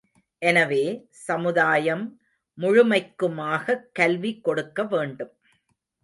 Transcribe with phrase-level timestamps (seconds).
[0.37, 1.07] எனவே,
[1.09, 2.19] சமுதாயம்
[2.57, 5.33] முழுமைக்குமாகக் கல்வி கொடுக்கவேண்டும்.